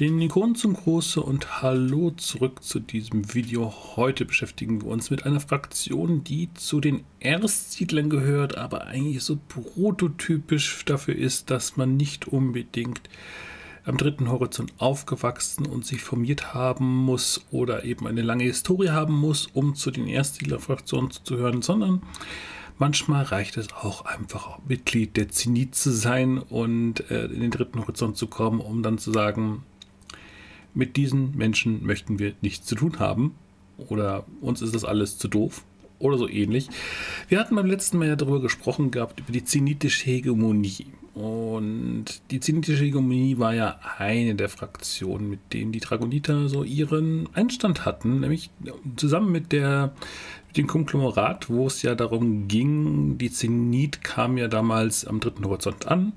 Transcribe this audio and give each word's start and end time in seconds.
Den 0.00 0.18
Ikonen 0.22 0.54
zum 0.54 0.72
Große 0.72 1.20
und 1.20 1.60
Hallo 1.60 2.12
zurück 2.12 2.64
zu 2.64 2.80
diesem 2.80 3.34
Video. 3.34 3.74
Heute 3.94 4.24
beschäftigen 4.24 4.80
wir 4.80 4.88
uns 4.88 5.10
mit 5.10 5.26
einer 5.26 5.38
Fraktion, 5.38 6.24
die 6.24 6.48
zu 6.54 6.80
den 6.80 7.04
Erstsiedlern 7.20 8.08
gehört, 8.08 8.56
aber 8.56 8.86
eigentlich 8.86 9.22
so 9.22 9.38
prototypisch 9.46 10.86
dafür 10.86 11.14
ist, 11.14 11.50
dass 11.50 11.76
man 11.76 11.98
nicht 11.98 12.26
unbedingt 12.26 13.02
am 13.84 13.98
dritten 13.98 14.30
Horizont 14.30 14.72
aufgewachsen 14.78 15.66
und 15.66 15.84
sich 15.84 16.00
formiert 16.00 16.54
haben 16.54 16.86
muss 16.86 17.44
oder 17.50 17.84
eben 17.84 18.06
eine 18.06 18.22
lange 18.22 18.44
Historie 18.44 18.88
haben 18.88 19.14
muss, 19.14 19.46
um 19.52 19.74
zu 19.74 19.90
den 19.90 20.06
Erstsiedlerfraktionen 20.06 21.10
zu 21.10 21.22
gehören, 21.22 21.60
sondern 21.60 22.00
manchmal 22.78 23.24
reicht 23.24 23.58
es 23.58 23.70
auch 23.74 24.06
einfach 24.06 24.58
Mitglied 24.66 25.18
der 25.18 25.28
Zenit 25.28 25.74
zu 25.74 25.92
sein 25.92 26.38
und 26.38 27.10
äh, 27.10 27.26
in 27.26 27.40
den 27.40 27.50
dritten 27.50 27.80
Horizont 27.80 28.16
zu 28.16 28.26
kommen, 28.26 28.58
um 28.58 28.82
dann 28.82 28.96
zu 28.96 29.12
sagen, 29.12 29.64
mit 30.74 30.96
diesen 30.96 31.36
Menschen 31.36 31.84
möchten 31.84 32.18
wir 32.18 32.34
nichts 32.40 32.66
zu 32.66 32.74
tun 32.74 32.98
haben 32.98 33.34
oder 33.76 34.24
uns 34.40 34.62
ist 34.62 34.74
das 34.74 34.84
alles 34.84 35.18
zu 35.18 35.28
doof 35.28 35.64
oder 35.98 36.18
so 36.18 36.28
ähnlich. 36.28 36.68
Wir 37.28 37.38
hatten 37.38 37.54
beim 37.54 37.66
letzten 37.66 37.98
Mal 37.98 38.08
ja 38.08 38.16
darüber 38.16 38.40
gesprochen 38.40 38.90
gehabt, 38.90 39.20
über 39.20 39.32
die 39.32 39.44
zenitische 39.44 40.06
Hegemonie. 40.06 40.86
Und 41.14 42.04
die 42.30 42.40
zenitische 42.40 42.84
Hegemonie 42.84 43.38
war 43.38 43.54
ja 43.54 43.78
eine 43.98 44.34
der 44.34 44.48
Fraktionen, 44.48 45.28
mit 45.28 45.52
denen 45.52 45.70
die 45.70 45.80
Dragoniter 45.80 46.48
so 46.48 46.64
ihren 46.64 47.28
Einstand 47.34 47.84
hatten, 47.84 48.20
nämlich 48.20 48.50
zusammen 48.96 49.30
mit 49.30 49.52
der 49.52 49.92
mit 50.48 50.56
dem 50.58 50.66
Konglomerat, 50.66 51.48
wo 51.48 51.66
es 51.66 51.80
ja 51.82 51.94
darum 51.94 52.46
ging, 52.46 53.16
die 53.16 53.30
Zenit 53.30 54.02
kam 54.02 54.36
ja 54.36 54.48
damals 54.48 55.06
am 55.06 55.18
dritten 55.18 55.46
Horizont 55.46 55.86
an. 55.86 56.12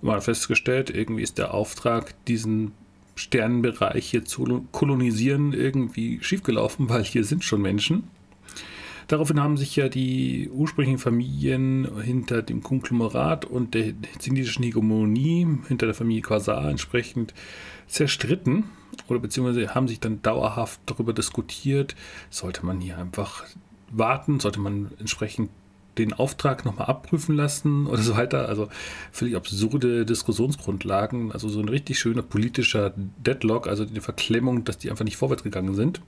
Und 0.00 0.08
man 0.08 0.16
hat 0.16 0.24
festgestellt, 0.24 0.88
irgendwie 0.88 1.22
ist 1.22 1.36
der 1.36 1.52
Auftrag, 1.52 2.14
diesen 2.26 2.72
Sternenbereich 3.16 4.08
hier 4.08 4.24
zu 4.24 4.66
kolonisieren, 4.70 5.52
irgendwie 5.52 6.20
schiefgelaufen, 6.22 6.88
weil 6.88 7.02
hier 7.02 7.24
sind 7.24 7.42
schon 7.42 7.62
Menschen. 7.62 8.04
Daraufhin 9.08 9.40
haben 9.40 9.56
sich 9.56 9.76
ja 9.76 9.88
die 9.88 10.50
ursprünglichen 10.52 10.98
Familien 10.98 11.88
hinter 12.02 12.42
dem 12.42 12.62
Konglomerat 12.62 13.44
und 13.44 13.74
der 13.74 13.92
zenitischen 14.18 14.64
Hegemonie, 14.64 15.46
hinter 15.68 15.86
der 15.86 15.94
Familie 15.94 16.22
Quasar 16.22 16.68
entsprechend 16.68 17.32
zerstritten 17.86 18.64
oder 19.08 19.20
beziehungsweise 19.20 19.74
haben 19.74 19.86
sich 19.86 20.00
dann 20.00 20.22
dauerhaft 20.22 20.80
darüber 20.86 21.12
diskutiert, 21.12 21.94
sollte 22.30 22.66
man 22.66 22.80
hier 22.80 22.98
einfach 22.98 23.44
warten, 23.92 24.40
sollte 24.40 24.58
man 24.58 24.90
entsprechend 24.98 25.50
den 25.98 26.12
Auftrag 26.12 26.64
nochmal 26.64 26.86
abprüfen 26.86 27.36
lassen 27.36 27.86
oder 27.88 28.02
so 28.02 28.16
weiter. 28.16 28.48
Also 28.48 28.68
völlig 29.12 29.36
absurde 29.36 30.04
Diskussionsgrundlagen. 30.06 31.32
Also 31.32 31.48
so 31.48 31.60
ein 31.60 31.68
richtig 31.68 31.98
schöner 31.98 32.22
politischer 32.22 32.92
Deadlock, 33.18 33.66
also 33.68 33.84
die 33.84 34.00
Verklemmung, 34.00 34.64
dass 34.64 34.78
die 34.78 34.90
einfach 34.90 35.04
nicht 35.04 35.16
vorwärts 35.16 35.42
gegangen 35.42 35.74
sind. 35.74 36.00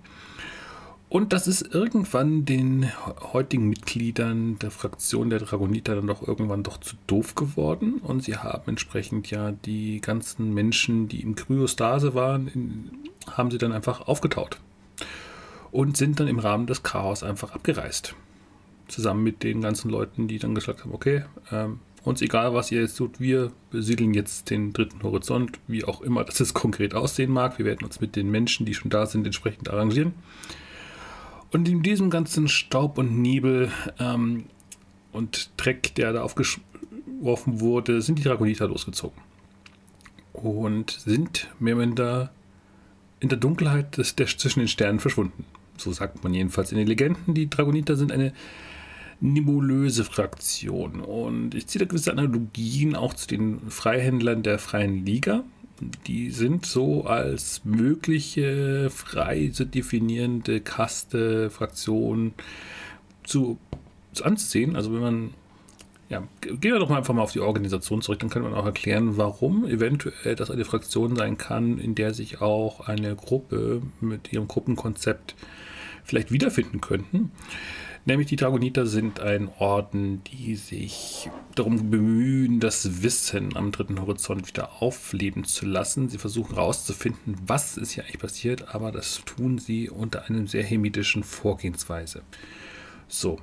Und 1.10 1.32
das 1.32 1.46
ist 1.46 1.74
irgendwann 1.74 2.44
den 2.44 2.92
heutigen 3.32 3.70
Mitgliedern 3.70 4.58
der 4.58 4.70
Fraktion 4.70 5.30
der 5.30 5.38
Dragoniter 5.38 5.96
dann 5.96 6.06
doch 6.06 6.26
irgendwann 6.26 6.62
doch 6.62 6.78
zu 6.78 6.96
doof 7.06 7.34
geworden. 7.34 7.94
Und 7.94 8.24
sie 8.24 8.36
haben 8.36 8.64
entsprechend 8.66 9.30
ja 9.30 9.52
die 9.52 10.02
ganzen 10.02 10.52
Menschen, 10.52 11.08
die 11.08 11.22
im 11.22 11.34
Kryostase 11.34 12.14
waren, 12.14 12.48
in, 12.48 12.90
haben 13.30 13.50
sie 13.50 13.56
dann 13.56 13.72
einfach 13.72 14.06
aufgetaut. 14.06 14.58
Und 15.70 15.96
sind 15.96 16.20
dann 16.20 16.28
im 16.28 16.38
Rahmen 16.38 16.66
des 16.66 16.82
Chaos 16.82 17.22
einfach 17.22 17.52
abgereist 17.52 18.14
zusammen 18.88 19.22
mit 19.22 19.42
den 19.42 19.60
ganzen 19.60 19.90
Leuten, 19.90 20.28
die 20.28 20.38
dann 20.38 20.54
gesagt 20.54 20.82
haben, 20.82 20.92
okay, 20.92 21.24
ähm, 21.52 21.80
uns 22.04 22.22
egal, 22.22 22.54
was 22.54 22.72
ihr 22.72 22.80
jetzt 22.80 22.96
tut, 22.96 23.20
wir 23.20 23.52
besiedeln 23.70 24.14
jetzt 24.14 24.50
den 24.50 24.72
dritten 24.72 25.02
Horizont, 25.02 25.58
wie 25.66 25.84
auch 25.84 26.00
immer 26.00 26.24
das 26.24 26.38
jetzt 26.38 26.54
konkret 26.54 26.94
aussehen 26.94 27.30
mag. 27.30 27.58
Wir 27.58 27.66
werden 27.66 27.84
uns 27.84 28.00
mit 28.00 28.16
den 28.16 28.30
Menschen, 28.30 28.66
die 28.66 28.74
schon 28.74 28.90
da 28.90 29.06
sind, 29.06 29.26
entsprechend 29.26 29.70
arrangieren. 29.70 30.14
Und 31.50 31.68
in 31.68 31.82
diesem 31.82 32.10
ganzen 32.10 32.48
Staub 32.48 32.98
und 32.98 33.20
Nebel 33.20 33.70
ähm, 33.98 34.44
und 35.12 35.50
Dreck, 35.56 35.94
der 35.94 36.12
da 36.12 36.22
aufgeworfen 36.22 37.60
wurde, 37.60 38.02
sind 38.02 38.18
die 38.18 38.22
Dragoniter 38.22 38.68
losgezogen. 38.68 39.16
Und 40.32 40.90
sind 40.90 41.48
mehr 41.58 41.76
oder 41.76 41.82
weniger 41.82 42.30
in 43.20 43.28
der 43.28 43.38
Dunkelheit 43.38 43.96
des, 43.96 44.14
der, 44.14 44.26
zwischen 44.26 44.60
den 44.60 44.68
Sternen 44.68 45.00
verschwunden. 45.00 45.44
So 45.76 45.92
sagt 45.92 46.22
man 46.22 46.34
jedenfalls 46.34 46.70
in 46.72 46.78
den 46.78 46.86
Legenden. 46.86 47.34
Die 47.34 47.48
Dragoniter 47.48 47.96
sind 47.96 48.12
eine 48.12 48.32
nebulöse 49.20 50.04
Fraktion. 50.04 51.00
Und 51.00 51.54
ich 51.54 51.66
ziehe 51.66 51.84
da 51.84 51.88
gewisse 51.88 52.12
Analogien 52.12 52.94
auch 52.94 53.14
zu 53.14 53.26
den 53.26 53.60
Freihändlern 53.70 54.42
der 54.42 54.58
Freien 54.58 55.04
Liga. 55.04 55.44
Die 56.06 56.30
sind 56.30 56.66
so 56.66 57.04
als 57.04 57.64
mögliche 57.64 58.90
frei 58.90 59.50
zu 59.52 59.64
definierende 59.64 60.60
Kaste, 60.60 61.50
Fraktion 61.50 62.34
zu, 63.24 63.58
zu 64.12 64.24
anzusehen. 64.24 64.76
Also 64.76 64.92
wenn 64.92 65.00
man 65.00 65.34
ja, 66.08 66.26
gehen 66.40 66.72
wir 66.72 66.78
doch 66.78 66.88
mal 66.88 66.96
einfach 66.96 67.12
mal 67.12 67.22
auf 67.22 67.32
die 67.32 67.40
Organisation 67.40 68.00
zurück, 68.00 68.20
dann 68.20 68.30
können 68.30 68.46
wir 68.46 68.56
auch 68.56 68.64
erklären, 68.64 69.18
warum 69.18 69.66
eventuell 69.66 70.36
das 70.36 70.50
eine 70.50 70.64
Fraktion 70.64 71.16
sein 71.16 71.36
kann, 71.36 71.78
in 71.78 71.94
der 71.94 72.14
sich 72.14 72.40
auch 72.40 72.88
eine 72.88 73.14
Gruppe 73.14 73.82
mit 74.00 74.32
ihrem 74.32 74.48
Gruppenkonzept 74.48 75.34
vielleicht 76.04 76.32
wiederfinden 76.32 76.80
könnten. 76.80 77.30
Nämlich 78.08 78.28
die 78.28 78.36
Dragoniter 78.36 78.86
sind 78.86 79.20
ein 79.20 79.50
Orden, 79.58 80.24
die 80.24 80.56
sich 80.56 81.28
darum 81.54 81.90
bemühen, 81.90 82.58
das 82.58 83.02
Wissen 83.02 83.54
am 83.54 83.70
dritten 83.70 84.00
Horizont 84.00 84.48
wieder 84.48 84.80
aufleben 84.80 85.44
zu 85.44 85.66
lassen. 85.66 86.08
Sie 86.08 86.16
versuchen 86.16 86.54
herauszufinden, 86.54 87.36
was 87.46 87.76
ist 87.76 87.90
hier 87.90 88.04
eigentlich 88.04 88.18
passiert, 88.18 88.74
aber 88.74 88.92
das 88.92 89.20
tun 89.26 89.58
sie 89.58 89.90
unter 89.90 90.24
einer 90.24 90.46
sehr 90.46 90.62
hemitischen 90.64 91.22
Vorgehensweise. 91.22 92.22
So, 93.08 93.38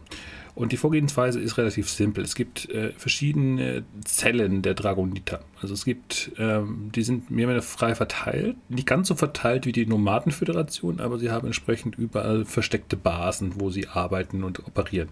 und 0.55 0.71
die 0.71 0.77
Vorgehensweise 0.77 1.41
ist 1.41 1.57
relativ 1.57 1.89
simpel. 1.89 2.23
Es 2.23 2.33
gibt 2.33 2.69
äh, 2.69 2.93
verschiedene 2.93 3.83
Zellen 4.05 4.61
der 4.61 4.73
Dragoniter. 4.73 5.41
Also 5.61 5.73
es 5.73 5.83
gibt, 5.83 6.31
ähm, 6.37 6.91
die 6.95 7.03
sind 7.03 7.29
mehr 7.29 7.47
oder 7.47 7.55
weniger 7.55 7.67
frei 7.67 7.93
verteilt. 7.93 8.55
Nicht 8.69 8.87
ganz 8.87 9.09
so 9.09 9.15
verteilt 9.15 9.65
wie 9.65 9.73
die 9.73 9.85
Nomadenföderation, 9.85 11.01
aber 11.01 11.19
sie 11.19 11.29
haben 11.29 11.45
entsprechend 11.45 11.97
überall 11.97 12.45
versteckte 12.45 12.95
Basen, 12.95 13.59
wo 13.59 13.69
sie 13.69 13.89
arbeiten 13.89 14.45
und 14.45 14.65
operieren. 14.65 15.09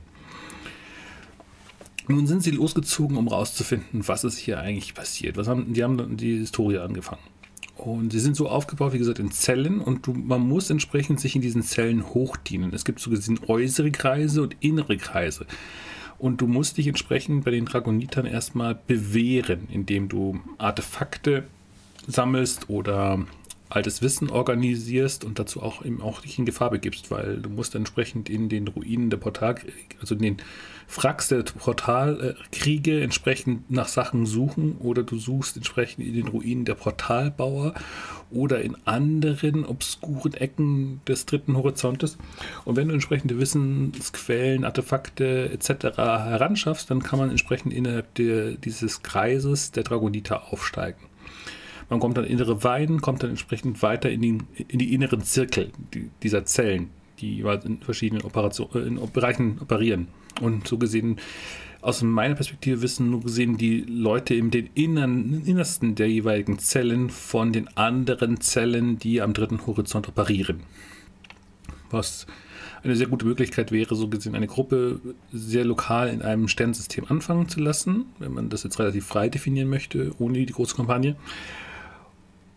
Nun 2.07 2.25
sind 2.25 2.41
sie 2.41 2.51
losgezogen, 2.51 3.17
um 3.17 3.27
herauszufinden, 3.27 4.07
was 4.07 4.23
ist 4.23 4.37
hier 4.37 4.59
eigentlich 4.59 4.93
passiert. 4.93 5.35
Was 5.35 5.47
haben, 5.47 5.73
die 5.73 5.83
haben 5.83 6.15
die 6.15 6.37
Historie 6.37 6.77
angefangen. 6.77 7.32
Und 7.75 8.11
sie 8.11 8.19
sind 8.19 8.35
so 8.35 8.47
aufgebaut, 8.47 8.93
wie 8.93 8.99
gesagt, 8.99 9.19
in 9.19 9.31
Zellen 9.31 9.81
und 9.81 10.05
du, 10.05 10.13
man 10.13 10.41
muss 10.41 10.69
entsprechend 10.69 11.19
sich 11.19 11.35
in 11.35 11.41
diesen 11.41 11.63
Zellen 11.63 12.05
hochdienen. 12.13 12.71
Es 12.73 12.85
gibt 12.85 12.99
so 12.99 13.09
gesehen 13.09 13.39
äußere 13.47 13.91
Kreise 13.91 14.43
und 14.43 14.55
innere 14.59 14.97
Kreise. 14.97 15.47
Und 16.19 16.39
du 16.39 16.47
musst 16.47 16.77
dich 16.77 16.87
entsprechend 16.87 17.43
bei 17.43 17.51
den 17.51 17.65
Dragonitern 17.65 18.25
erstmal 18.25 18.75
bewähren, 18.75 19.67
indem 19.69 20.07
du 20.07 20.39
Artefakte 20.57 21.45
sammelst 22.07 22.69
oder 22.69 23.25
altes 23.75 24.01
Wissen 24.01 24.29
organisierst 24.29 25.23
und 25.23 25.39
dazu 25.39 25.61
auch 25.61 25.83
eben 25.83 26.01
auch 26.01 26.21
dich 26.21 26.37
in 26.37 26.45
Gefahr 26.45 26.69
begibst, 26.69 27.11
weil 27.11 27.37
du 27.37 27.49
musst 27.49 27.75
entsprechend 27.75 28.29
in 28.29 28.49
den 28.49 28.67
Ruinen 28.67 29.09
der 29.09 29.17
Portal, 29.17 29.55
also 29.99 30.15
in 30.15 30.21
den 30.21 30.37
Fracks 30.87 31.29
der 31.29 31.43
Portalkriege 31.43 33.01
entsprechend 33.01 33.71
nach 33.71 33.87
Sachen 33.87 34.25
suchen 34.25 34.77
oder 34.79 35.03
du 35.03 35.17
suchst 35.17 35.57
entsprechend 35.57 36.05
in 36.05 36.13
den 36.13 36.27
Ruinen 36.27 36.65
der 36.65 36.75
Portalbauer 36.75 37.73
oder 38.29 38.61
in 38.61 38.75
anderen 38.85 39.65
obskuren 39.65 40.33
Ecken 40.33 41.01
des 41.07 41.25
dritten 41.25 41.55
Horizontes. 41.55 42.17
Und 42.65 42.75
wenn 42.75 42.89
du 42.89 42.93
entsprechende 42.93 43.39
Wissensquellen, 43.39 44.65
Artefakte 44.65 45.49
etc. 45.51 45.97
heranschaffst, 45.97 46.91
dann 46.91 47.01
kann 47.01 47.19
man 47.19 47.29
entsprechend 47.29 47.73
innerhalb 47.73 48.13
der, 48.15 48.51
dieses 48.51 49.03
Kreises 49.03 49.71
der 49.71 49.83
Dragoniter 49.83 50.51
aufsteigen. 50.51 51.12
Man 51.89 51.99
kommt 51.99 52.17
dann 52.17 52.25
in 52.25 52.31
innere 52.31 52.63
Weiden, 52.63 53.01
kommt 53.01 53.23
dann 53.23 53.31
entsprechend 53.31 53.81
weiter 53.81 54.09
in 54.09 54.21
die, 54.21 54.37
in 54.67 54.79
die 54.79 54.93
inneren 54.93 55.21
Zirkel 55.21 55.71
dieser 56.21 56.45
Zellen, 56.45 56.89
die 57.19 57.39
in 57.41 57.81
verschiedenen 57.81 58.23
Operation, 58.23 58.69
äh, 58.73 58.79
in 58.79 58.99
Bereichen 59.11 59.59
operieren. 59.59 60.07
Und 60.41 60.67
so 60.67 60.77
gesehen, 60.77 61.19
aus 61.81 62.01
meiner 62.01 62.35
Perspektive 62.35 62.81
wissen 62.81 63.09
nur 63.09 63.21
gesehen 63.21 63.57
die 63.57 63.81
Leute 63.81 64.33
in 64.35 64.51
den 64.51 64.69
inneren, 64.73 65.45
Innersten 65.45 65.95
der 65.95 66.09
jeweiligen 66.09 66.57
Zellen 66.57 67.09
von 67.09 67.51
den 67.51 67.67
anderen 67.75 68.39
Zellen, 68.39 68.97
die 68.97 69.21
am 69.21 69.33
dritten 69.33 69.65
Horizont 69.67 70.07
operieren. 70.07 70.61
Was 71.91 72.25
eine 72.83 72.95
sehr 72.95 73.07
gute 73.07 73.25
Möglichkeit 73.25 73.71
wäre, 73.71 73.95
so 73.95 74.07
gesehen 74.07 74.35
eine 74.35 74.47
Gruppe 74.47 74.99
sehr 75.31 75.65
lokal 75.65 76.09
in 76.09 76.21
einem 76.21 76.47
Sternsystem 76.47 77.05
anfangen 77.09 77.47
zu 77.47 77.59
lassen, 77.59 78.05
wenn 78.19 78.33
man 78.33 78.49
das 78.49 78.63
jetzt 78.63 78.79
relativ 78.79 79.05
frei 79.05 79.29
definieren 79.29 79.69
möchte, 79.69 80.11
ohne 80.19 80.45
die 80.45 80.53
große 80.53 80.75
Kampagne. 80.75 81.15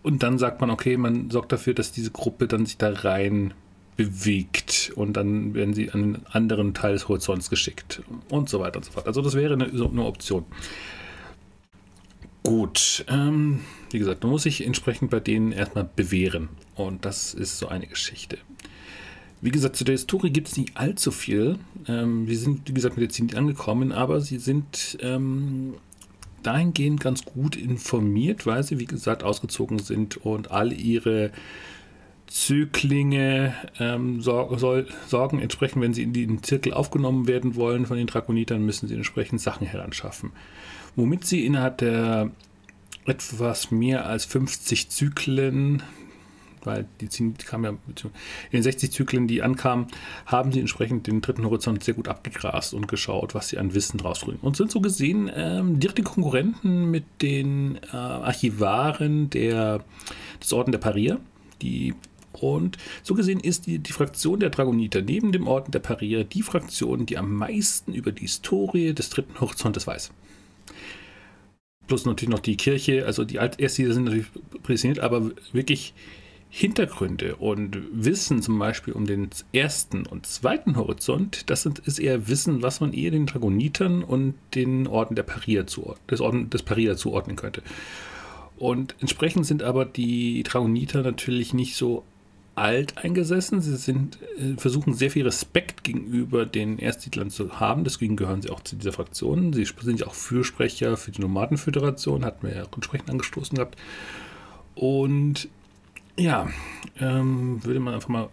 Und 0.06 0.22
dann 0.22 0.38
sagt 0.38 0.60
man, 0.60 0.70
okay, 0.70 0.96
man 0.96 1.30
sorgt 1.30 1.50
dafür, 1.50 1.74
dass 1.74 1.90
diese 1.90 2.12
Gruppe 2.12 2.46
dann 2.46 2.64
sich 2.64 2.76
da 2.76 2.92
rein 2.92 3.54
bewegt 3.96 4.92
und 4.94 5.14
dann 5.14 5.52
werden 5.52 5.74
sie 5.74 5.90
an 5.90 6.00
einen 6.00 6.26
anderen 6.26 6.74
Teil 6.74 6.92
des 6.92 7.08
Horizonts 7.08 7.50
geschickt 7.50 8.02
und 8.28 8.48
so 8.48 8.60
weiter 8.60 8.76
und 8.76 8.84
so 8.84 8.92
fort. 8.92 9.08
Also 9.08 9.20
das 9.20 9.34
wäre 9.34 9.54
eine, 9.54 9.64
eine 9.64 10.04
Option. 10.04 10.44
Gut, 12.44 13.04
ähm, 13.08 13.62
wie 13.90 13.98
gesagt, 13.98 14.22
man 14.22 14.30
muss 14.30 14.44
sich 14.44 14.64
entsprechend 14.64 15.10
bei 15.10 15.18
denen 15.18 15.50
erstmal 15.50 15.90
bewähren. 15.96 16.50
Und 16.76 17.04
das 17.04 17.34
ist 17.34 17.58
so 17.58 17.66
eine 17.66 17.88
Geschichte. 17.88 18.38
Wie 19.40 19.50
gesagt, 19.50 19.74
zu 19.74 19.82
der 19.82 19.94
Historie 19.94 20.30
gibt 20.30 20.46
es 20.46 20.56
nicht 20.56 20.76
allzu 20.76 21.10
viel. 21.10 21.58
Ähm, 21.88 22.28
wir 22.28 22.38
sind, 22.38 22.68
wie 22.68 22.74
gesagt, 22.74 22.96
mit 22.96 23.02
der 23.02 23.10
Zenit 23.10 23.34
angekommen, 23.34 23.90
aber 23.90 24.20
sie 24.20 24.38
sind 24.38 24.98
ähm, 25.00 25.74
dahingehend 26.46 27.00
ganz 27.00 27.24
gut 27.24 27.56
informiert, 27.56 28.46
weil 28.46 28.62
sie, 28.62 28.78
wie 28.78 28.86
gesagt, 28.86 29.22
ausgezogen 29.22 29.78
sind 29.78 30.16
und 30.16 30.50
all 30.50 30.72
ihre 30.72 31.30
Zöglinge 32.26 33.54
ähm, 33.78 34.20
sor 34.20 34.58
soll, 34.58 34.88
sorgen. 35.06 35.40
Entsprechend, 35.40 35.82
wenn 35.82 35.94
sie 35.94 36.02
in 36.02 36.12
den 36.12 36.42
Zirkel 36.42 36.72
aufgenommen 36.72 37.26
werden 37.28 37.54
wollen 37.54 37.86
von 37.86 37.96
den 37.96 38.06
Dragonitern, 38.06 38.64
müssen 38.64 38.88
sie 38.88 38.94
entsprechend 38.94 39.40
Sachen 39.40 39.66
heranschaffen. 39.66 40.32
Womit 40.96 41.24
sie 41.24 41.44
innerhalb 41.44 41.78
der 41.78 42.30
etwas 43.06 43.70
mehr 43.70 44.06
als 44.06 44.24
50 44.24 44.90
Zyklen, 44.90 45.82
weil 46.66 46.86
die 47.00 47.08
Zenit 47.08 47.46
kam 47.46 47.64
ja 47.64 47.70
in 47.70 47.78
den 48.52 48.62
60 48.62 48.90
Zyklen, 48.92 49.26
die 49.28 49.42
ankamen, 49.42 49.86
haben 50.26 50.52
sie 50.52 50.60
entsprechend 50.60 51.06
den 51.06 51.20
dritten 51.20 51.44
Horizont 51.44 51.82
sehr 51.82 51.94
gut 51.94 52.08
abgegrast 52.08 52.74
und 52.74 52.88
geschaut, 52.88 53.34
was 53.34 53.48
sie 53.48 53.58
an 53.58 53.74
Wissen 53.74 53.98
draus 53.98 54.20
bringen. 54.20 54.40
Und 54.42 54.56
sind 54.56 54.70
so 54.70 54.80
gesehen 54.80 55.30
ähm, 55.34 55.80
direkte 55.80 56.02
Konkurrenten 56.02 56.90
mit 56.90 57.04
den 57.22 57.78
äh, 57.92 57.96
Archivaren 57.96 59.30
der, 59.30 59.84
des 60.42 60.52
Orden 60.52 60.72
der 60.72 60.78
Parier, 60.78 61.20
die 61.62 61.94
und 62.42 62.76
so 63.02 63.14
gesehen 63.14 63.40
ist 63.40 63.66
die, 63.66 63.78
die 63.78 63.92
Fraktion 63.92 64.40
der 64.40 64.50
Dragoniter 64.50 65.02
neben 65.02 65.32
dem 65.32 65.46
Orden 65.46 65.70
der 65.70 65.78
Parier 65.78 66.24
die 66.24 66.42
Fraktion, 66.42 67.06
die 67.06 67.16
am 67.16 67.32
meisten 67.32 67.94
über 67.94 68.12
die 68.12 68.22
Historie 68.22 68.92
des 68.92 69.10
dritten 69.10 69.40
Horizontes 69.40 69.86
weiß. 69.86 70.12
Plus 71.86 72.04
natürlich 72.04 72.32
noch 72.32 72.40
die 72.40 72.56
Kirche, 72.56 73.06
also 73.06 73.24
die 73.24 73.36
Erstsiedler 73.36 73.94
sind 73.94 74.04
natürlich 74.04 74.26
präsentiert, 74.62 75.04
aber 75.04 75.30
wirklich 75.52 75.94
Hintergründe 76.48 77.36
und 77.36 77.76
Wissen 77.92 78.40
zum 78.40 78.58
Beispiel 78.58 78.94
um 78.94 79.06
den 79.06 79.28
ersten 79.52 80.06
und 80.06 80.26
zweiten 80.26 80.76
Horizont, 80.76 81.50
das 81.50 81.66
ist 81.66 81.98
eher 81.98 82.28
Wissen, 82.28 82.62
was 82.62 82.80
man 82.80 82.92
eher 82.92 83.10
den 83.10 83.26
Dragonitern 83.26 84.02
und 84.02 84.34
den 84.54 84.86
Orden 84.86 85.16
der 85.16 85.24
Parier 85.24 85.66
zuordnen, 85.66 86.06
des, 86.10 86.20
Orden, 86.20 86.50
des 86.50 86.62
Parier 86.62 86.96
zuordnen 86.96 87.36
könnte. 87.36 87.62
Und 88.58 88.94
entsprechend 89.00 89.44
sind 89.44 89.62
aber 89.62 89.84
die 89.84 90.42
Dragoniter 90.44 91.02
natürlich 91.02 91.52
nicht 91.52 91.76
so 91.76 92.04
alt 92.54 92.96
eingesessen. 92.96 93.60
Sie 93.60 93.76
sind, 93.76 94.18
äh, 94.38 94.56
versuchen 94.56 94.94
sehr 94.94 95.10
viel 95.10 95.24
Respekt 95.24 95.84
gegenüber 95.84 96.46
den 96.46 96.78
Erstsiedlern 96.78 97.30
zu 97.30 97.60
haben. 97.60 97.84
Deswegen 97.84 98.16
gehören 98.16 98.40
sie 98.40 98.50
auch 98.50 98.60
zu 98.60 98.76
dieser 98.76 98.92
Fraktion. 98.92 99.52
Sie 99.52 99.66
sind 99.82 100.00
ja 100.00 100.06
auch 100.06 100.14
Fürsprecher 100.14 100.96
für 100.96 101.10
die 101.10 101.20
Nomadenföderation, 101.20 102.24
hatten 102.24 102.46
wir 102.46 102.56
ja 102.56 102.64
entsprechend 102.64 103.10
angestoßen 103.10 103.56
gehabt. 103.56 103.76
Und 104.74 105.48
ja, 106.18 106.48
ähm, 106.98 107.62
würde 107.64 107.80
man 107.80 107.94
einfach 107.94 108.08
mal, 108.08 108.28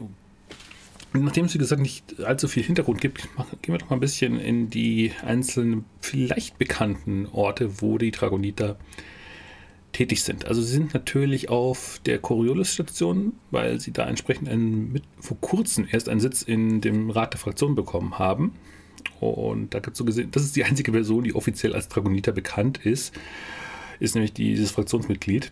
nachdem 1.14 1.46
es 1.46 1.54
wie 1.54 1.60
gesagt 1.60 1.82
nicht 1.82 2.20
allzu 2.22 2.48
viel 2.48 2.64
Hintergrund 2.64 3.02
gibt, 3.02 3.30
gehen 3.62 3.74
wir 3.74 3.78
doch 3.78 3.90
mal 3.90 3.98
ein 3.98 4.02
bisschen 4.02 4.40
in 4.40 4.70
die 4.70 5.12
einzelnen, 5.26 5.86
vielleicht 6.02 6.58
bekannten 6.58 7.28
Orte, 7.32 7.82
wo 7.82 7.98
die 7.98 8.12
Dragoniter 8.12 8.78
tätig 9.94 10.24
sind. 10.24 10.46
Also 10.46 10.62
sie 10.62 10.74
sind 10.74 10.94
natürlich 10.94 11.50
auf 11.50 12.00
der 12.06 12.20
Coriolis-Station, 12.20 13.34
weil 13.52 13.80
sie 13.80 13.94
da 13.94 14.08
entsprechend 14.08 14.50
einen, 14.50 14.92
mit, 14.92 15.04
vor 15.20 15.40
kurzem 15.40 15.88
erst 15.90 16.10
einen 16.10 16.20
Sitz 16.20 16.42
in 16.42 16.82
dem 16.82 17.10
Rat 17.12 17.34
der 17.34 17.40
Fraktion 17.40 17.76
bekommen 17.76 18.18
haben. 18.18 18.54
Und 19.20 19.74
da 19.74 19.80
gibt 19.80 19.94
es 19.94 20.00
so 20.00 20.06
gesehen, 20.06 20.32
das 20.32 20.44
ist 20.44 20.56
die 20.56 20.64
einzige 20.64 20.92
Person, 20.92 21.24
die 21.24 21.36
offiziell 21.36 21.74
als 21.74 21.88
Dragoniter 21.88 22.32
bekannt 22.32 22.80
ist, 22.80 23.14
ist 24.00 24.16
nämlich 24.16 24.34
dieses 24.34 24.72
Fraktionsmitglied. 24.72 25.52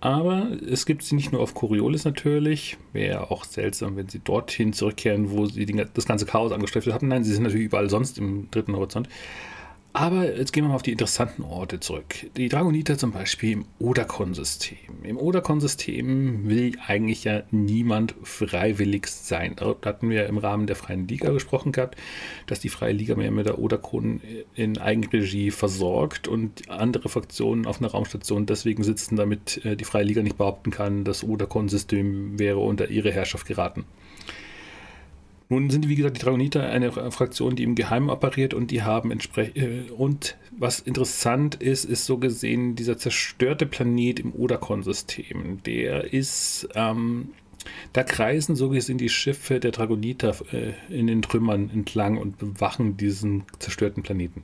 Aber 0.00 0.48
es 0.66 0.86
gibt 0.86 1.02
sie 1.02 1.14
nicht 1.14 1.30
nur 1.30 1.42
auf 1.42 1.54
Coriolis 1.54 2.04
natürlich. 2.04 2.78
Wäre 2.92 3.30
auch 3.30 3.44
seltsam, 3.44 3.96
wenn 3.96 4.08
sie 4.08 4.20
dorthin 4.20 4.72
zurückkehren, 4.72 5.30
wo 5.30 5.44
sie 5.44 5.66
das 5.66 6.06
ganze 6.06 6.24
Chaos 6.24 6.52
angestellt 6.52 6.86
haben. 6.86 7.08
Nein, 7.08 7.22
sie 7.22 7.34
sind 7.34 7.42
natürlich 7.42 7.66
überall 7.66 7.90
sonst 7.90 8.16
im 8.18 8.50
dritten 8.50 8.74
Horizont. 8.74 9.08
Aber 9.92 10.36
jetzt 10.36 10.52
gehen 10.52 10.62
wir 10.64 10.68
mal 10.68 10.76
auf 10.76 10.82
die 10.82 10.92
interessanten 10.92 11.42
Orte 11.42 11.80
zurück. 11.80 12.14
Die 12.36 12.48
Dragoniter 12.48 12.96
zum 12.96 13.10
Beispiel 13.10 13.52
im 13.52 13.64
Odakon-System. 13.80 14.78
Im 15.02 15.16
Odakon-System 15.16 16.48
will 16.48 16.76
eigentlich 16.86 17.24
ja 17.24 17.42
niemand 17.50 18.14
freiwillig 18.22 19.08
sein. 19.08 19.56
Da 19.56 19.74
hatten 19.84 20.08
wir 20.08 20.26
im 20.26 20.38
Rahmen 20.38 20.68
der 20.68 20.76
Freien 20.76 21.08
Liga 21.08 21.30
gesprochen 21.32 21.72
gehabt, 21.72 21.96
dass 22.46 22.60
die 22.60 22.68
Freie 22.68 22.92
Liga 22.92 23.16
mehr 23.16 23.32
mit 23.32 23.46
der 23.46 23.58
Odakon 23.58 24.20
in 24.54 24.78
Eigenregie 24.78 25.50
versorgt 25.50 26.28
und 26.28 26.70
andere 26.70 27.08
Fraktionen 27.08 27.66
auf 27.66 27.80
einer 27.80 27.90
Raumstation 27.90 28.46
deswegen 28.46 28.84
sitzen, 28.84 29.16
damit 29.16 29.64
äh, 29.64 29.76
die 29.76 29.84
Freie 29.84 30.04
Liga 30.04 30.22
nicht 30.22 30.38
behaupten 30.38 30.70
kann, 30.70 31.02
das 31.02 31.24
Odakon-System 31.24 32.38
wäre 32.38 32.58
unter 32.58 32.88
ihre 32.90 33.10
Herrschaft 33.10 33.46
geraten. 33.46 33.84
Nun 35.50 35.68
sind, 35.68 35.88
wie 35.88 35.96
gesagt, 35.96 36.16
die 36.16 36.20
Dragoniter 36.20 36.70
eine 36.70 36.92
Fraktion, 36.92 37.56
die 37.56 37.64
im 37.64 37.74
Geheimen 37.74 38.08
operiert 38.08 38.54
und 38.54 38.70
die 38.70 38.82
haben 38.82 39.10
entsprechend. 39.10 39.56
Äh, 39.56 39.90
und 39.90 40.36
was 40.56 40.78
interessant 40.78 41.56
ist, 41.56 41.84
ist 41.84 42.06
so 42.06 42.18
gesehen 42.18 42.76
dieser 42.76 42.96
zerstörte 42.96 43.66
Planet 43.66 44.20
im 44.20 44.32
Odakon-System. 44.32 45.62
Der 45.64 46.12
ist. 46.14 46.68
Ähm, 46.74 47.30
da 47.92 48.04
kreisen 48.04 48.56
so 48.56 48.70
gesehen 48.70 48.96
die 48.96 49.10
Schiffe 49.10 49.60
der 49.60 49.72
Dragoniter 49.72 50.34
äh, 50.52 50.72
in 50.88 51.08
den 51.08 51.20
Trümmern 51.20 51.68
entlang 51.68 52.16
und 52.16 52.38
bewachen 52.38 52.96
diesen 52.96 53.44
zerstörten 53.58 54.02
Planeten. 54.02 54.42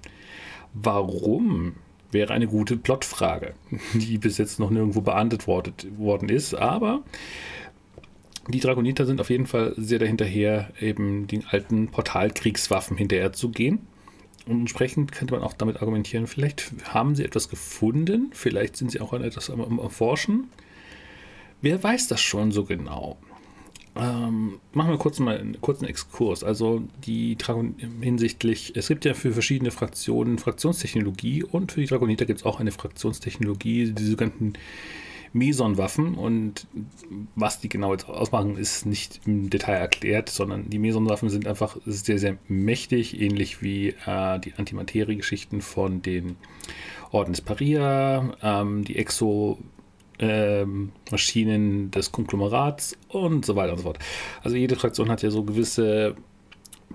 Warum? 0.75 1.75
Wäre 2.11 2.35
eine 2.35 2.47
gute 2.47 2.77
Plotfrage, 2.77 3.55
die 3.95 4.19
bis 4.19 4.39
jetzt 4.39 4.59
noch 4.59 4.71
nirgendwo 4.71 5.01
beantwortet 5.01 5.87
worden 5.97 6.29
ist. 6.29 6.55
Aber 6.55 7.05
die 8.49 8.61
Dragoniter 8.61 9.07
sind 9.07 9.21
auf 9.21 9.31
jeden 9.31 9.47
Fall 9.47 9.75
sehr 9.77 9.99
dahinterher, 9.99 10.73
eben 10.81 11.27
den 11.27 11.47
alten 11.47 11.89
Portalkriegswaffen 11.89 12.97
hinterher 12.97 13.33
zu 13.33 13.51
gehen. 13.51 13.81
Und 14.47 14.61
entsprechend 14.61 15.11
könnte 15.11 15.35
man 15.35 15.43
auch 15.43 15.55
damit 15.55 15.83
argumentieren, 15.83 16.27
vielleicht 16.27 16.73
haben 16.85 17.17
sie 17.17 17.25
etwas 17.25 17.49
gefunden, 17.49 18.31
vielleicht 18.33 18.77
sind 18.77 18.93
sie 18.93 19.01
auch 19.01 19.13
an 19.13 19.25
etwas 19.25 19.51
am 19.51 19.81
Erforschen. 19.81 20.49
Wer 21.63 21.83
weiß 21.83 22.07
das 22.09 22.21
schon 22.21 22.53
so 22.53 22.65
genau? 22.65 23.19
Ähm, 23.97 24.61
machen 24.73 24.91
wir 24.91 24.99
kurz 24.99 25.19
mal 25.19 25.39
einen 25.39 25.61
kurzen 25.61 25.87
Exkurs. 25.87 26.45
Also 26.45 26.83
die 27.05 27.37
Dragon 27.37 27.75
hinsichtlich, 28.01 28.77
es 28.77 28.89
gibt 28.89 29.05
ja 29.07 29.15
für 29.15 29.33
verschiedene 29.33 29.71
Fraktionen 29.71 30.39
Fraktionstechnologie 30.39 31.43
und 31.43 31.73
für 31.73 31.81
die 31.81 31.87
Dragoniter 31.87 32.27
gibt 32.27 32.41
es 32.41 32.47
auch 32.47 32.61
eine 32.61 32.73
Fraktionstechnologie, 32.73 33.93
die 33.93 34.05
sogenannten 34.05 34.53
Meson-Waffen 35.33 36.15
und 36.15 36.67
was 37.35 37.61
die 37.61 37.69
genau 37.69 37.93
jetzt 37.93 38.09
ausmachen, 38.09 38.57
ist 38.57 38.87
nicht 38.87 39.21
im 39.27 39.51
Detail 39.51 39.77
erklärt, 39.77 40.29
sondern 40.29 40.71
die 40.71 40.79
Meson-Waffen 40.79 41.29
sind 41.29 41.47
einfach 41.47 41.77
sehr, 41.87 42.19
sehr 42.19 42.37
mächtig, 42.49 43.21
ähnlich 43.21 43.63
wie 43.63 43.95
äh, 44.07 44.39
die 44.41 44.55
Antimaterie-Geschichten 44.55 45.61
von 45.61 46.03
den 46.03 46.37
Orden 47.11 47.33
des 47.33 47.41
Paria, 47.41 48.35
ähm, 48.43 48.85
die 48.85 48.99
Exo- 48.99 49.59
ähm, 50.19 50.93
Maschinen 51.11 51.91
des 51.91 52.11
Konglomerats 52.11 52.97
und 53.09 53.45
so 53.45 53.55
weiter 53.55 53.73
und 53.73 53.79
so 53.79 53.85
fort. 53.85 53.99
Also 54.43 54.57
jede 54.57 54.77
Fraktion 54.77 55.11
hat 55.11 55.23
ja 55.23 55.31
so 55.31 55.45
gewisse 55.45 56.17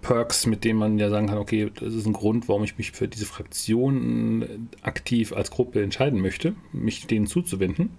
Perks, 0.01 0.45
mit 0.45 0.63
denen 0.63 0.79
man 0.79 0.97
ja 0.97 1.09
sagen 1.09 1.27
kann, 1.27 1.37
okay, 1.37 1.71
das 1.73 1.93
ist 1.93 2.05
ein 2.05 2.13
Grund, 2.13 2.47
warum 2.47 2.63
ich 2.63 2.77
mich 2.77 2.91
für 2.91 3.07
diese 3.07 3.25
Fraktion 3.25 4.69
aktiv 4.81 5.33
als 5.33 5.51
Gruppe 5.51 5.81
entscheiden 5.81 6.21
möchte, 6.21 6.55
mich 6.71 7.07
denen 7.07 7.27
zuzuwenden. 7.27 7.97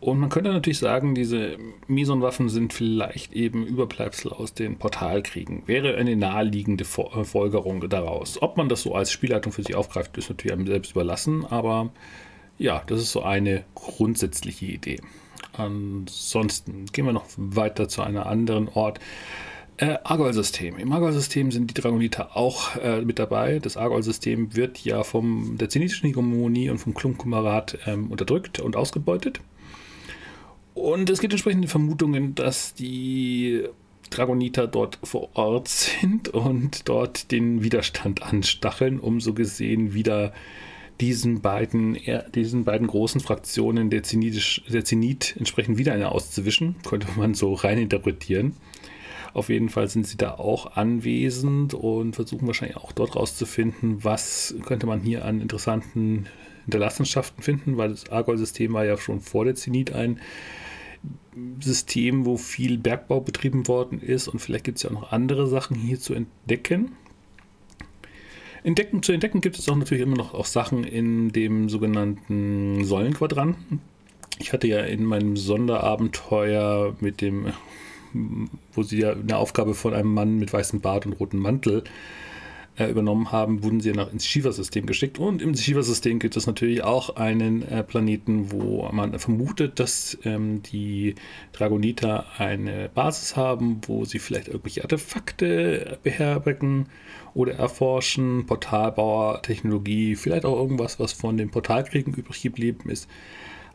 Und 0.00 0.20
man 0.20 0.28
könnte 0.28 0.52
natürlich 0.52 0.78
sagen, 0.78 1.14
diese 1.16 1.58
Meson-Waffen 1.88 2.48
sind 2.48 2.72
vielleicht 2.72 3.32
eben 3.32 3.66
Überbleibsel 3.66 4.32
aus 4.32 4.54
den 4.54 4.78
Portalkriegen. 4.78 5.64
Wäre 5.66 5.96
eine 5.96 6.14
naheliegende 6.14 6.84
äh, 6.84 7.24
Folgerung 7.24 7.88
daraus. 7.88 8.40
Ob 8.40 8.56
man 8.56 8.68
das 8.68 8.82
so 8.82 8.94
als 8.94 9.10
Spielleitung 9.10 9.52
für 9.52 9.62
sich 9.62 9.74
aufgreift, 9.74 10.16
ist 10.16 10.28
natürlich 10.30 10.52
einem 10.52 10.66
selbst 10.68 10.92
überlassen, 10.92 11.44
aber 11.44 11.90
ja, 12.58 12.82
das 12.86 13.00
ist 13.00 13.12
so 13.12 13.22
eine 13.22 13.64
grundsätzliche 13.74 14.66
Idee. 14.66 15.00
Ansonsten 15.52 16.86
gehen 16.86 17.06
wir 17.06 17.12
noch 17.12 17.26
weiter 17.36 17.88
zu 17.88 18.02
einem 18.02 18.22
anderen 18.22 18.68
Ort. 18.68 19.00
Äh, 19.80 19.96
Argol-System. 20.02 20.76
Im 20.78 20.90
Argol-System 20.90 21.52
sind 21.52 21.70
die 21.70 21.80
Dragoniter 21.80 22.36
auch 22.36 22.74
äh, 22.76 23.00
mit 23.00 23.20
dabei. 23.20 23.60
Das 23.60 23.76
Argol-System 23.76 24.56
wird 24.56 24.78
ja 24.78 25.04
von 25.04 25.56
der 25.56 25.68
zenitischen 25.68 26.08
Hegemonie 26.08 26.68
und 26.68 26.78
vom 26.78 26.94
Klumkumarat 26.94 27.78
ähm, 27.86 28.10
unterdrückt 28.10 28.58
und 28.58 28.74
ausgebeutet. 28.74 29.40
Und 30.74 31.10
es 31.10 31.20
gibt 31.20 31.32
entsprechende 31.32 31.68
Vermutungen, 31.68 32.34
dass 32.34 32.74
die 32.74 33.64
Dragoniter 34.10 34.66
dort 34.66 34.98
vor 35.04 35.28
Ort 35.34 35.68
sind 35.68 36.28
und 36.28 36.88
dort 36.88 37.30
den 37.30 37.62
Widerstand 37.62 38.22
anstacheln, 38.22 38.98
um 38.98 39.20
so 39.20 39.32
gesehen 39.32 39.94
wieder 39.94 40.32
diesen 41.00 41.40
beiden, 41.40 41.96
diesen 42.34 42.64
beiden 42.64 42.88
großen 42.88 43.20
Fraktionen 43.20 43.90
der 43.90 44.02
Zenit, 44.02 44.62
der 44.68 44.84
Zenit 44.84 45.36
entsprechend 45.36 45.78
wieder 45.78 45.92
eine 45.92 46.10
auszuwischen, 46.10 46.74
könnte 46.84 47.06
man 47.16 47.34
so 47.34 47.54
rein 47.54 47.78
interpretieren. 47.78 48.56
Auf 49.34 49.48
jeden 49.48 49.68
Fall 49.68 49.88
sind 49.88 50.06
sie 50.06 50.16
da 50.16 50.32
auch 50.32 50.76
anwesend 50.76 51.74
und 51.74 52.14
versuchen 52.14 52.46
wahrscheinlich 52.46 52.76
auch 52.76 52.92
dort 52.92 53.16
rauszufinden, 53.16 54.02
was 54.04 54.54
könnte 54.64 54.86
man 54.86 55.00
hier 55.00 55.24
an 55.24 55.40
interessanten 55.40 56.26
Hinterlassenschaften 56.64 57.42
finden, 57.42 57.76
weil 57.76 57.90
das 57.90 58.10
Argol-System 58.10 58.72
war 58.72 58.84
ja 58.84 58.96
schon 58.96 59.20
vor 59.20 59.44
der 59.44 59.54
Zenit 59.54 59.92
ein 59.92 60.20
System, 61.60 62.26
wo 62.26 62.36
viel 62.36 62.78
Bergbau 62.78 63.20
betrieben 63.20 63.68
worden 63.68 64.00
ist 64.00 64.28
und 64.28 64.38
vielleicht 64.38 64.64
gibt 64.64 64.78
es 64.78 64.82
ja 64.82 64.90
auch 64.90 64.94
noch 64.94 65.12
andere 65.12 65.46
Sachen 65.46 65.76
hier 65.76 66.00
zu 66.00 66.14
entdecken. 66.14 66.92
Entdecken, 68.64 69.02
zu 69.02 69.12
entdecken 69.12 69.40
gibt 69.40 69.58
es 69.58 69.68
auch 69.68 69.76
natürlich 69.76 70.02
immer 70.02 70.16
noch 70.16 70.34
auch 70.34 70.46
Sachen 70.46 70.84
in 70.84 71.30
dem 71.30 71.68
sogenannten 71.68 72.84
Säulenquadranten. 72.84 73.80
Ich 74.40 74.52
hatte 74.52 74.66
ja 74.66 74.80
in 74.80 75.04
meinem 75.04 75.36
Sonderabenteuer 75.36 76.96
mit 77.00 77.20
dem, 77.20 77.46
wo 78.72 78.82
sie 78.82 79.00
ja 79.00 79.12
eine 79.12 79.36
Aufgabe 79.36 79.74
von 79.74 79.94
einem 79.94 80.12
Mann 80.12 80.38
mit 80.38 80.52
weißem 80.52 80.80
Bart 80.80 81.06
und 81.06 81.14
rotem 81.14 81.40
Mantel 81.40 81.84
äh, 82.78 82.90
übernommen 82.90 83.32
haben, 83.32 83.62
wurden 83.62 83.80
sie 83.80 83.92
nach 83.92 84.12
ins 84.12 84.26
Shiva-System 84.26 84.86
geschickt. 84.86 85.18
Und 85.18 85.42
im 85.42 85.54
Shiva-System 85.54 86.18
gibt 86.18 86.36
es 86.36 86.46
natürlich 86.46 86.84
auch 86.84 87.16
einen 87.16 87.62
äh, 87.62 87.82
Planeten, 87.82 88.52
wo 88.52 88.88
man 88.92 89.18
vermutet, 89.18 89.80
dass 89.80 90.16
ähm, 90.24 90.62
die 90.62 91.16
Dragoniter 91.52 92.26
eine 92.38 92.88
Basis 92.94 93.36
haben, 93.36 93.80
wo 93.86 94.04
sie 94.04 94.18
vielleicht 94.18 94.48
irgendwelche 94.48 94.82
Artefakte 94.82 95.98
beherbergen 96.02 96.86
oder 97.34 97.54
erforschen, 97.54 98.46
Portalbauer-Technologie, 98.46 100.16
vielleicht 100.16 100.44
auch 100.44 100.56
irgendwas, 100.56 101.00
was 101.00 101.12
von 101.12 101.36
den 101.36 101.50
Portalkriegen 101.50 102.14
übrig 102.14 102.42
geblieben 102.42 102.90
ist. 102.90 103.08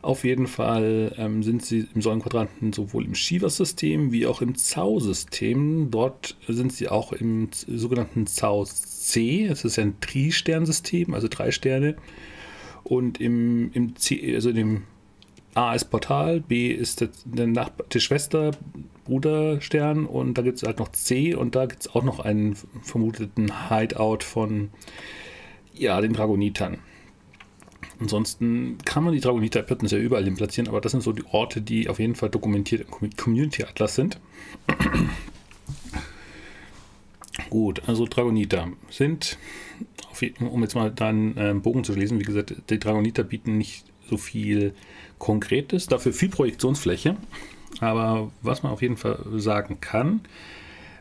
Auf 0.04 0.22
jeden 0.24 0.48
Fall 0.48 1.14
ähm, 1.16 1.42
sind 1.42 1.64
sie 1.64 1.88
im 1.94 2.02
Säulenquadranten 2.02 2.74
sowohl 2.74 3.06
im 3.06 3.14
Shiva-System 3.14 4.12
wie 4.12 4.26
auch 4.26 4.42
im 4.42 4.54
Zau-System. 4.54 5.90
Dort 5.90 6.36
sind 6.46 6.74
sie 6.74 6.90
auch 6.90 7.14
im 7.14 7.48
sogenannten 7.66 8.26
Zau 8.26 8.66
C. 8.66 9.46
Es 9.46 9.64
ist 9.64 9.78
ein 9.78 9.98
Tri-Sternsystem, 10.02 11.14
also 11.14 11.26
drei 11.30 11.50
Sterne. 11.52 11.96
Und 12.82 13.18
im, 13.18 13.72
im 13.72 13.96
C, 13.96 14.34
also 14.34 14.52
dem 14.52 14.82
A 15.54 15.74
ist 15.74 15.86
Portal, 15.86 16.40
B 16.40 16.70
ist 16.70 17.00
der, 17.00 17.08
der, 17.24 17.46
Nachbar, 17.46 17.86
der 17.90 18.00
Schwester, 18.00 18.50
Bruderstern 19.06 20.04
und 20.04 20.36
da 20.36 20.42
gibt 20.42 20.58
es 20.58 20.64
halt 20.64 20.80
noch 20.80 20.92
C 20.92 21.34
und 21.34 21.54
da 21.54 21.64
gibt 21.64 21.80
es 21.80 21.94
auch 21.94 22.04
noch 22.04 22.20
einen 22.20 22.56
vermuteten 22.82 23.70
Hideout 23.70 24.18
von 24.20 24.68
ja, 25.72 25.98
den 26.02 26.12
Dragonitern. 26.12 26.76
Ansonsten 28.00 28.78
kann 28.84 29.04
man 29.04 29.12
die 29.12 29.20
Dragoniter-Pitten 29.20 29.88
ja 29.88 29.98
überall 29.98 30.24
hin 30.24 30.34
platzieren, 30.34 30.68
aber 30.68 30.80
das 30.80 30.92
sind 30.92 31.02
so 31.02 31.12
die 31.12 31.24
Orte, 31.26 31.60
die 31.60 31.88
auf 31.88 31.98
jeden 31.98 32.14
Fall 32.14 32.30
dokumentiert 32.30 32.86
im 33.00 33.10
Community 33.16 33.64
Atlas 33.64 33.94
sind. 33.94 34.18
Gut, 37.50 37.82
also 37.86 38.06
Dragoniter 38.06 38.68
sind, 38.90 39.38
um 40.40 40.62
jetzt 40.62 40.74
mal 40.74 40.90
da 40.90 41.08
einen 41.08 41.34
ähm, 41.36 41.62
Bogen 41.62 41.84
zu 41.84 41.92
schließen, 41.92 42.18
wie 42.18 42.24
gesagt, 42.24 42.54
die 42.70 42.78
Dragoniter 42.78 43.24
bieten 43.24 43.58
nicht 43.58 43.84
so 44.08 44.16
viel 44.16 44.74
Konkretes, 45.18 45.86
dafür 45.86 46.12
viel 46.12 46.28
Projektionsfläche. 46.28 47.16
Aber 47.80 48.30
was 48.42 48.62
man 48.62 48.72
auf 48.72 48.82
jeden 48.82 48.96
Fall 48.96 49.18
sagen 49.36 49.80
kann, 49.80 50.20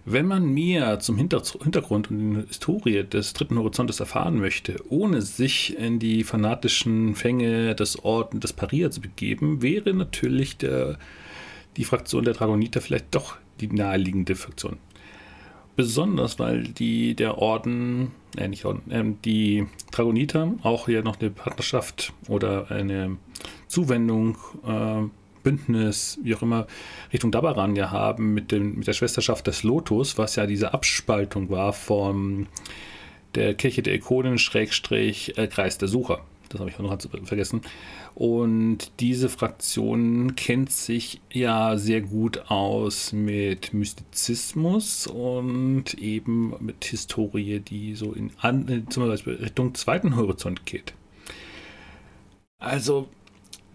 wenn 0.05 0.25
man 0.25 0.45
mehr 0.53 0.99
zum 0.99 1.17
Hintergrund 1.17 2.11
und 2.11 2.33
der 2.33 2.45
Historie 2.47 3.03
des 3.03 3.33
dritten 3.33 3.57
Horizontes 3.57 3.99
erfahren 3.99 4.37
möchte, 4.39 4.75
ohne 4.89 5.21
sich 5.21 5.77
in 5.77 5.99
die 5.99 6.23
fanatischen 6.23 7.15
Fänge 7.15 7.73
des 7.75 8.03
Orden 8.03 8.39
des 8.39 8.53
Paria 8.53 8.91
zu 8.91 8.99
begeben, 8.99 9.61
wäre 9.61 9.93
natürlich 9.93 10.57
der, 10.57 10.97
die 11.77 11.85
Fraktion 11.85 12.25
der 12.25 12.33
Dragoniter 12.33 12.81
vielleicht 12.81 13.15
doch 13.15 13.37
die 13.61 13.67
naheliegende 13.67 14.35
Fraktion. 14.35 14.77
Besonders, 15.75 16.37
weil 16.37 16.63
die 16.63 17.15
der 17.15 17.37
Orden, 17.37 18.11
äh 18.37 18.47
nicht 18.47 18.65
Orden, 18.65 18.91
äh, 18.91 19.03
die 19.23 19.65
Dragoniter 19.91 20.53
auch 20.63 20.85
hier 20.85 21.01
noch 21.01 21.19
eine 21.19 21.31
Partnerschaft 21.31 22.13
oder 22.27 22.69
eine 22.69 23.17
Zuwendung 23.67 24.37
äh, 24.67 25.03
Bündnis, 25.43 26.19
wie 26.23 26.35
auch 26.35 26.41
immer, 26.41 26.67
Richtung 27.11 27.31
Dabaran 27.31 27.75
ja 27.75 27.91
haben 27.91 28.33
mit, 28.33 28.51
dem, 28.51 28.75
mit 28.75 28.87
der 28.87 28.93
Schwesterschaft 28.93 29.45
des 29.47 29.63
Lotus, 29.63 30.17
was 30.17 30.35
ja 30.35 30.45
diese 30.45 30.73
Abspaltung 30.73 31.49
war 31.49 31.73
von 31.73 32.47
der 33.35 33.53
Kirche 33.53 33.81
der 33.81 33.95
Ikonen, 33.95 34.37
Schrägstrich, 34.37 35.37
äh, 35.37 35.47
Kreis 35.47 35.77
der 35.77 35.87
Sucher. 35.87 36.21
Das 36.49 36.59
habe 36.59 36.69
ich 36.69 36.75
auch 36.77 36.81
noch 36.81 37.25
vergessen. 37.25 37.61
Und 38.13 38.91
diese 38.99 39.27
Fraktion 39.27 40.35
kennt 40.35 40.71
sich 40.71 41.19
ja 41.31 41.77
sehr 41.77 42.01
gut 42.01 42.51
aus 42.51 43.11
mit 43.11 43.73
Mystizismus 43.73 45.07
und 45.07 45.95
eben 45.95 46.53
mit 46.59 46.85
Historie, 46.85 47.59
die 47.59 47.95
so 47.95 48.13
in, 48.13 48.29
an, 48.37 48.85
zum 48.89 49.07
Beispiel 49.07 49.33
Richtung 49.33 49.73
zweiten 49.73 50.15
Horizont 50.15 50.67
geht. 50.67 50.93
Also 52.59 53.09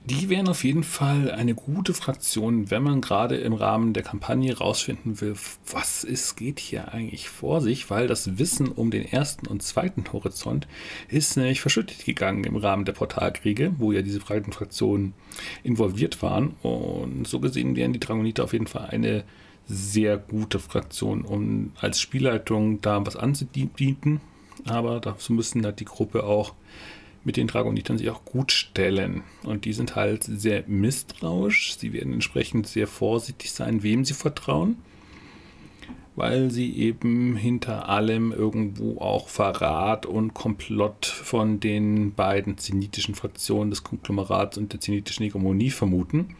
die 0.04 0.28
wären 0.30 0.48
auf 0.48 0.64
jeden 0.64 0.84
Fall 0.84 1.30
eine 1.30 1.54
gute 1.54 1.92
Fraktion, 1.92 2.70
wenn 2.70 2.82
man 2.82 3.00
gerade 3.00 3.36
im 3.36 3.52
Rahmen 3.52 3.92
der 3.92 4.02
Kampagne 4.02 4.56
rausfinden 4.56 5.20
will, 5.20 5.34
was 5.70 6.02
ist, 6.04 6.36
geht 6.36 6.60
hier 6.60 6.92
eigentlich 6.94 7.28
vor 7.28 7.60
sich, 7.60 7.90
weil 7.90 8.06
das 8.06 8.38
Wissen 8.38 8.68
um 8.68 8.90
den 8.90 9.04
ersten 9.04 9.46
und 9.46 9.62
zweiten 9.62 10.04
Horizont 10.12 10.66
ist 11.08 11.36
nämlich 11.36 11.60
verschüttet 11.60 12.04
gegangen 12.04 12.44
im 12.44 12.56
Rahmen 12.56 12.84
der 12.84 12.92
Portalkriege, 12.92 13.74
wo 13.78 13.92
ja 13.92 14.02
diese 14.02 14.20
beiden 14.20 14.52
Fraktionen 14.52 15.12
involviert 15.62 16.22
waren. 16.22 16.54
Und 16.62 17.26
so 17.28 17.40
gesehen 17.40 17.76
wären 17.76 17.92
die 17.92 18.00
Dragoniter 18.00 18.44
auf 18.44 18.54
jeden 18.54 18.66
Fall 18.66 18.86
eine 18.90 19.24
sehr 19.66 20.16
gute 20.16 20.58
Fraktion, 20.58 21.22
um 21.22 21.72
als 21.80 22.00
Spielleitung 22.00 22.80
da 22.80 23.04
was 23.04 23.16
anzubieten. 23.16 24.20
Aber 24.64 25.00
dazu 25.00 25.32
müssen 25.32 25.64
halt 25.64 25.80
die 25.80 25.84
Gruppe 25.84 26.24
auch 26.24 26.54
mit 27.24 27.36
den 27.36 27.46
Dragonitern 27.46 27.98
sich 27.98 28.10
auch 28.10 28.24
gut 28.24 28.52
stellen. 28.52 29.22
Und 29.44 29.64
die 29.64 29.72
sind 29.72 29.96
halt 29.96 30.24
sehr 30.24 30.64
misstrauisch. 30.66 31.76
Sie 31.76 31.92
werden 31.92 32.12
entsprechend 32.12 32.66
sehr 32.66 32.86
vorsichtig 32.86 33.52
sein, 33.52 33.82
wem 33.82 34.04
sie 34.04 34.14
vertrauen, 34.14 34.76
weil 36.16 36.50
sie 36.50 36.74
eben 36.76 37.36
hinter 37.36 37.88
allem 37.88 38.32
irgendwo 38.32 38.98
auch 38.98 39.28
Verrat 39.28 40.06
und 40.06 40.34
Komplott 40.34 41.06
von 41.06 41.60
den 41.60 42.14
beiden 42.14 42.58
zenitischen 42.58 43.14
Fraktionen 43.14 43.70
des 43.70 43.84
Konglomerats 43.84 44.58
und 44.58 44.72
der 44.72 44.80
zenitischen 44.80 45.24
Hegemonie 45.24 45.70
vermuten. 45.70 46.36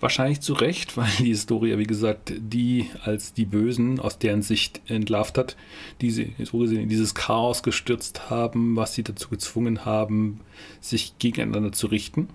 Wahrscheinlich 0.00 0.40
zu 0.40 0.52
Recht, 0.52 0.96
weil 0.96 1.10
die 1.18 1.26
Historia, 1.26 1.76
wie 1.78 1.86
gesagt, 1.86 2.32
die 2.38 2.88
als 3.02 3.32
die 3.32 3.44
Bösen 3.44 3.98
aus 3.98 4.18
deren 4.18 4.42
Sicht 4.42 4.80
entlarvt 4.86 5.38
hat, 5.38 5.56
die 6.00 6.10
sie 6.10 6.34
so 6.44 6.58
gesehen 6.58 6.82
in 6.82 6.88
dieses 6.88 7.14
Chaos 7.14 7.62
gestürzt 7.62 8.30
haben, 8.30 8.76
was 8.76 8.94
sie 8.94 9.02
dazu 9.02 9.28
gezwungen 9.28 9.84
haben, 9.84 10.40
sich 10.80 11.18
gegeneinander 11.18 11.72
zu 11.72 11.88
richten. 11.88 12.28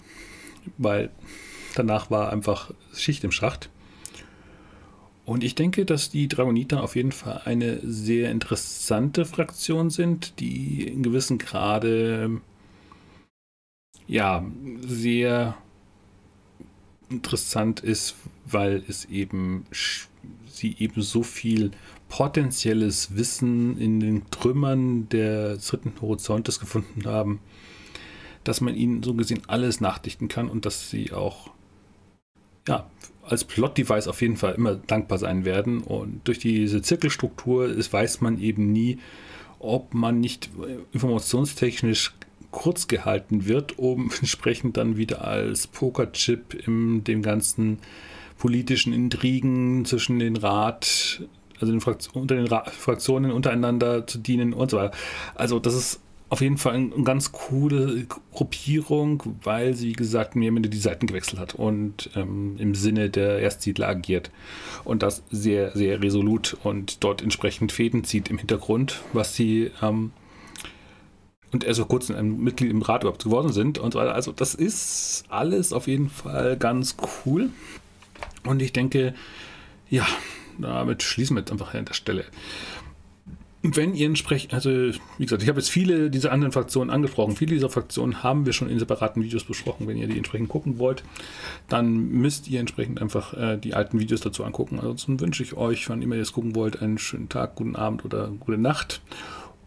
Weil 0.77 1.10
danach 1.75 2.12
war 2.12 2.34
einfach 2.34 2.72
Schicht 2.93 3.24
im 3.24 3.32
Schacht. 3.32 3.70
Und 5.25 5.43
ich 5.43 5.55
denke, 5.55 5.86
dass 5.86 6.10
die 6.10 6.27
Dragoniter 6.27 6.84
auf 6.84 6.98
jeden 6.98 7.13
Fall 7.13 7.43
eine 7.46 7.79
sehr 7.82 8.29
interessante 8.29 9.24
Fraktion 9.24 9.89
sind, 9.89 10.39
die 10.41 10.86
in 10.86 11.01
gewissem 11.01 11.38
Grade 11.38 12.41
ja 14.05 14.46
sehr 14.82 15.55
interessant 17.13 17.79
ist, 17.79 18.15
weil 18.46 18.84
es 18.88 19.05
eben 19.05 19.65
sie 20.48 20.75
eben 20.79 21.01
so 21.01 21.24
viel 21.24 21.72
potenzielles 22.10 23.15
Wissen 23.15 23.77
in 23.77 24.00
den 24.00 24.29
Trümmern 24.29 25.10
des 25.10 25.65
dritten 25.67 25.93
Horizontes 26.01 26.60
gefunden 26.60 27.05
haben, 27.05 27.39
dass 28.43 28.62
man 28.62 28.75
ihnen 28.75 29.03
so 29.03 29.13
gesehen 29.13 29.41
alles 29.48 29.82
nachdichten 29.82 30.27
kann 30.27 30.50
und 30.50 30.65
dass 30.65 30.89
sie 30.89 31.12
auch 31.12 31.50
ja, 32.67 32.89
als 33.24 33.43
Plot-Device 33.43 34.08
auf 34.08 34.22
jeden 34.22 34.38
Fall 34.38 34.53
immer 34.53 34.75
dankbar 34.75 35.17
sein 35.17 35.46
werden. 35.46 35.82
Und 35.82 36.22
durch 36.25 36.39
diese 36.39 36.82
Zirkelstruktur 36.82 37.67
ist, 37.67 37.91
weiß 37.91 38.22
man 38.22 38.39
eben 38.39 38.72
nie, 38.72 39.00
ob 39.60 39.93
man 39.93 40.20
nicht 40.20 40.50
informationstechnisch 40.91 42.13
kurz 42.53 42.88
gehalten 42.88 43.45
wird, 43.45 43.77
um 43.77 44.12
entsprechend 44.19 44.77
dann 44.77 44.95
wieder 44.95 45.27
als 45.27 45.67
Pokerchip 45.67 46.53
in 46.65 47.03
dem 47.03 47.22
ganzen 47.22 47.79
politischen 48.38 48.93
Intrigen 48.93 49.83
zwischen 49.83 50.19
den 50.19 50.38
Rat, 50.38 51.24
also 51.60 51.72
den 51.72 51.81
Fraktion, 51.81 52.22
unter 52.22 52.36
den 52.36 52.48
Ra 52.48 52.63
Fraktionen 52.65 53.31
untereinander 53.31 54.07
zu 54.07 54.17
dienen 54.17 54.53
und 54.53 54.72
so 54.72 54.77
weiter. 54.77 54.95
Also 55.36 55.60
das 55.60 55.74
ist 55.74 56.00
auf 56.33 56.41
jeden 56.41 56.57
Fall 56.57 56.74
eine 56.74 56.89
ganz 57.03 57.31
coole 57.31 58.07
Gruppierung, 58.33 59.22
weil 59.43 59.75
sie, 59.75 59.89
wie 59.89 59.93
gesagt, 59.93 60.36
mir 60.36 60.51
die 60.51 60.77
Seiten 60.79 61.05
gewechselt 61.05 61.39
hat 61.39 61.53
und 61.53 62.10
ähm, 62.15 62.55
im 62.57 62.74
Sinne 62.74 63.12
der 63.12 63.38
Erstsiedler 63.38 63.88
agiert. 63.88 64.31
Und 64.83 65.03
das 65.03 65.22
sehr, 65.29 65.77
sehr 65.77 66.01
resolut 66.01 66.57
und 66.63 67.03
dort 67.03 67.22
entsprechend 67.22 67.72
Fäden 67.72 68.03
zieht 68.03 68.31
im 68.31 68.39
Hintergrund, 68.39 69.01
was 69.13 69.36
sie 69.36 69.69
ähm, 69.83 70.12
und 71.53 71.63
er 71.63 71.74
so 71.74 71.86
kurz 71.86 72.10
ein 72.10 72.39
Mitglied 72.43 72.72
im 72.72 72.81
Rat 72.81 73.03
überhaupt 73.03 73.24
geworden 73.24 73.53
sind 73.53 73.77
und 73.77 73.93
so 73.93 74.00
weiter. 74.00 74.15
Also 74.15 74.31
das 74.31 74.55
ist 74.55 75.24
alles 75.29 75.72
auf 75.72 75.88
jeden 75.88 76.10
Fall 76.10 76.57
ganz 76.57 76.98
cool. 77.25 77.50
Und 78.45 78.62
ich 78.62 78.74
denke, 78.74 79.13
ja, 79.89 80.05
damit 80.57 81.03
schließen 81.03 81.36
wir 81.36 81.41
jetzt 81.41 81.51
einfach 81.51 81.74
an 81.74 81.86
der 81.86 81.93
Stelle. 81.93 82.25
Wenn 83.65 83.93
ihr 83.93 84.07
entsprechend, 84.07 84.53
also 84.53 84.69
wie 84.69 85.24
gesagt, 85.24 85.41
ich 85.41 85.48
habe 85.48 85.60
jetzt 85.60 85.69
viele 85.69 86.10
dieser 86.10 86.33
anderen 86.33 86.51
Fraktionen 86.51 86.89
angesprochen. 86.89 87.38
Viele 87.38 87.53
dieser 87.53 87.69
Fraktionen 87.69 88.22
haben 88.22 88.45
wir 88.45 88.51
schon 88.51 88.69
in 88.69 88.77
separaten 88.77 89.24
Videos 89.24 89.45
besprochen. 89.45 89.88
Wenn 89.88 89.95
ihr 89.95 90.07
die 90.07 90.17
entsprechend 90.17 90.50
gucken 90.50 90.79
wollt, 90.79 91.03
dann 91.69 92.10
müsst 92.10 92.50
ihr 92.50 92.60
entsprechend 92.60 93.01
einfach 93.01 93.33
äh, 93.36 93.57
die 93.57 93.74
alten 93.74 94.00
Videos 94.00 94.19
dazu 94.19 94.43
angucken. 94.43 94.79
Ansonsten 94.79 95.22
wünsche 95.22 95.43
ich 95.43 95.55
euch, 95.55 95.88
wann 95.88 96.01
immer 96.01 96.15
ihr 96.15 96.24
es 96.24 96.33
gucken 96.33 96.55
wollt, 96.55 96.81
einen 96.81 96.98
schönen 96.98 97.29
Tag, 97.29 97.55
guten 97.55 97.77
Abend 97.77 98.03
oder 98.03 98.27
gute 98.27 98.57
Nacht. 98.57 99.01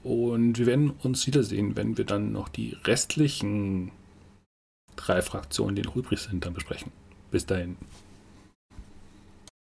Und 0.07 0.57
wir 0.59 0.67
werden 0.67 0.91
uns 1.03 1.27
wiedersehen, 1.27 1.75
wenn 1.75 1.99
wir 1.99 2.05
dann 2.05 2.31
noch 2.31 2.49
die 2.49 2.77
restlichen 2.85 3.91
drei 4.95 5.21
Fraktionen, 5.21 5.75
die 5.75 5.83
noch 5.83 5.97
übrig 5.97 6.21
sind, 6.21 6.45
dann 6.45 6.55
besprechen. 6.55 6.93
Bis 7.33 7.45
dahin. 7.45 7.77